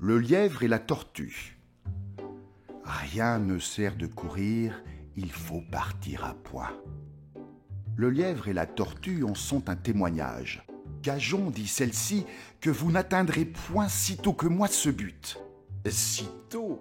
le 0.00 0.18
lièvre 0.18 0.62
et 0.62 0.68
la 0.68 0.78
tortue. 0.78 1.58
Rien 2.84 3.40
ne 3.40 3.58
sert 3.58 3.96
de 3.96 4.06
courir, 4.06 4.80
il 5.16 5.32
faut 5.32 5.62
partir 5.72 6.24
à 6.24 6.34
point. 6.34 6.70
Le 7.96 8.08
lièvre 8.08 8.46
et 8.46 8.52
la 8.52 8.66
tortue 8.66 9.24
en 9.24 9.34
sont 9.34 9.68
un 9.68 9.74
témoignage. 9.74 10.64
Gageons, 11.02 11.50
dit 11.50 11.66
celle-ci, 11.66 12.24
que 12.60 12.70
vous 12.70 12.92
n'atteindrez 12.92 13.44
point 13.44 13.88
sitôt 13.88 14.34
que 14.34 14.46
moi 14.46 14.68
ce 14.68 14.88
but. 14.88 15.40
Sitôt? 15.84 16.80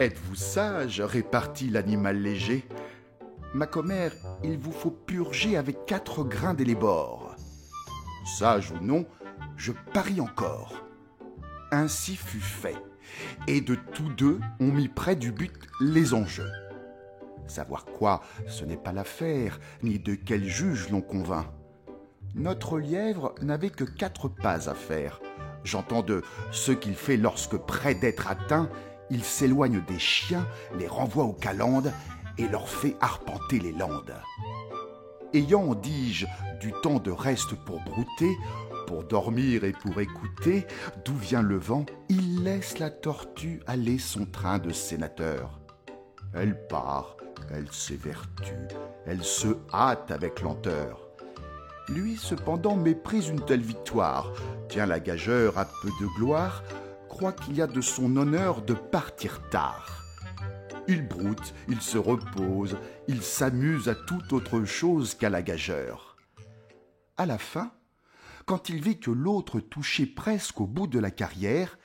Êtes-vous 0.00 0.34
sage? 0.34 1.00
répartit 1.00 1.70
l'animal 1.70 2.20
léger. 2.20 2.66
Ma 3.54 3.68
commère, 3.68 4.12
il 4.42 4.58
vous 4.58 4.72
faut 4.72 4.90
purger 4.90 5.56
avec 5.56 5.86
quatre 5.86 6.24
grains 6.24 6.54
d'élébore. 6.54 7.36
Sage 8.38 8.72
ou 8.72 8.80
non, 8.80 9.06
je 9.56 9.70
parie 9.92 10.20
encore. 10.20 10.89
Ainsi 11.72 12.16
fut 12.16 12.40
fait, 12.40 12.76
et 13.46 13.60
de 13.60 13.76
tous 13.76 14.08
deux 14.10 14.40
on 14.58 14.72
mit 14.72 14.88
près 14.88 15.16
du 15.16 15.30
but 15.30 15.52
les 15.80 16.14
enjeux. 16.14 16.50
Savoir 17.46 17.84
quoi, 17.84 18.22
ce 18.46 18.64
n'est 18.64 18.76
pas 18.76 18.92
l'affaire, 18.92 19.58
ni 19.82 19.98
de 19.98 20.14
quel 20.14 20.44
juge 20.44 20.90
l'on 20.90 21.00
convainc. 21.00 21.46
Notre 22.34 22.78
lièvre 22.78 23.34
n'avait 23.40 23.70
que 23.70 23.84
quatre 23.84 24.28
pas 24.28 24.68
à 24.68 24.74
faire. 24.74 25.20
J'entends 25.64 26.02
de 26.02 26.22
ce 26.52 26.72
qu'il 26.72 26.94
fait 26.94 27.16
lorsque, 27.16 27.56
près 27.56 27.94
d'être 27.94 28.28
atteint, 28.28 28.68
il 29.10 29.24
s'éloigne 29.24 29.82
des 29.86 29.98
chiens, 29.98 30.46
les 30.78 30.86
renvoie 30.86 31.24
aux 31.24 31.32
calendes 31.32 31.92
et 32.38 32.48
leur 32.48 32.68
fait 32.68 32.96
arpenter 33.00 33.58
les 33.58 33.72
landes. 33.72 34.14
Ayant, 35.32 35.76
dis-je, 35.76 36.26
du 36.58 36.72
temps 36.82 36.98
de 36.98 37.12
reste 37.12 37.54
pour 37.54 37.80
brouter, 37.82 38.36
pour 38.88 39.04
dormir 39.04 39.62
et 39.62 39.70
pour 39.70 40.00
écouter 40.00 40.66
d'où 41.04 41.14
vient 41.14 41.42
le 41.42 41.56
vent, 41.56 41.86
il 42.08 42.42
laisse 42.42 42.80
la 42.80 42.90
tortue 42.90 43.60
aller 43.68 43.98
son 43.98 44.26
train 44.26 44.58
de 44.58 44.72
sénateur. 44.72 45.60
Elle 46.34 46.66
part, 46.66 47.16
elle 47.48 47.70
s'évertue, 47.70 48.66
elle 49.06 49.22
se 49.22 49.56
hâte 49.72 50.10
avec 50.10 50.40
lenteur. 50.40 51.06
Lui 51.88 52.16
cependant 52.16 52.74
méprise 52.74 53.28
une 53.28 53.44
telle 53.44 53.62
victoire, 53.62 54.32
tient 54.68 54.86
la 54.86 54.98
gageure 54.98 55.58
à 55.58 55.64
peu 55.64 55.90
de 56.00 56.06
gloire, 56.18 56.64
croit 57.08 57.32
qu'il 57.32 57.56
y 57.56 57.62
a 57.62 57.68
de 57.68 57.80
son 57.80 58.16
honneur 58.16 58.62
de 58.62 58.74
partir 58.74 59.40
tard. 59.50 59.99
Il 60.88 61.06
broute, 61.06 61.54
il 61.68 61.80
se 61.80 61.98
repose, 61.98 62.76
il 63.08 63.22
s'amuse 63.22 63.88
à 63.88 63.94
toute 63.94 64.32
autre 64.32 64.64
chose 64.64 65.14
qu'à 65.14 65.30
la 65.30 65.42
gageure. 65.42 66.16
À 67.16 67.26
la 67.26 67.38
fin, 67.38 67.72
quand 68.46 68.68
il 68.68 68.82
vit 68.82 68.98
que 68.98 69.10
l'autre 69.10 69.60
touchait 69.60 70.06
presque 70.06 70.60
au 70.60 70.66
bout 70.66 70.86
de 70.86 70.98
la 70.98 71.10
carrière, 71.10 71.78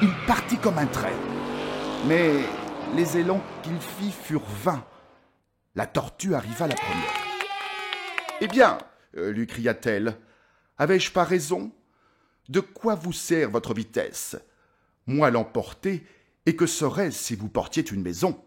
il 0.00 0.10
partit 0.26 0.58
comme 0.58 0.78
un 0.78 0.86
trait. 0.86 1.16
Mais 2.06 2.32
les 2.94 3.18
élans 3.18 3.42
qu'il 3.62 3.78
fit 3.80 4.12
furent 4.12 4.48
vains. 4.62 4.84
La 5.74 5.86
tortue 5.86 6.34
arriva 6.34 6.66
la 6.66 6.74
première. 6.74 7.14
Eh 8.40 8.48
bien, 8.48 8.78
euh, 9.16 9.32
lui 9.32 9.46
cria-t-elle, 9.46 10.16
avais-je 10.78 11.10
pas 11.10 11.24
raison? 11.24 11.72
De 12.48 12.60
quoi 12.60 12.94
vous 12.94 13.12
sert 13.12 13.50
votre 13.50 13.74
vitesse? 13.74 14.36
Moi 15.06 15.30
l'emporter, 15.30 16.06
et 16.46 16.56
que 16.56 16.66
serait-ce 16.66 17.18
si 17.18 17.34
vous 17.34 17.48
portiez 17.48 17.84
une 17.90 18.02
maison? 18.02 18.42